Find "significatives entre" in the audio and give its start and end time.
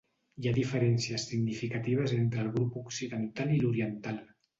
1.31-2.41